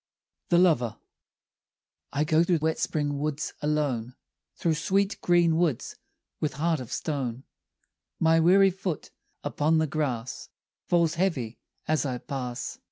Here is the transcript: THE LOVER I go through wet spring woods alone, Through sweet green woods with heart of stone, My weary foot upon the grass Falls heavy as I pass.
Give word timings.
THE 0.49 0.57
LOVER 0.57 0.97
I 2.11 2.23
go 2.23 2.43
through 2.43 2.57
wet 2.57 2.79
spring 2.79 3.19
woods 3.19 3.53
alone, 3.61 4.15
Through 4.55 4.73
sweet 4.73 5.21
green 5.21 5.57
woods 5.57 5.95
with 6.39 6.53
heart 6.53 6.79
of 6.79 6.91
stone, 6.91 7.43
My 8.19 8.39
weary 8.39 8.71
foot 8.71 9.11
upon 9.43 9.77
the 9.77 9.85
grass 9.85 10.49
Falls 10.87 11.13
heavy 11.21 11.59
as 11.87 12.03
I 12.03 12.17
pass. 12.17 12.79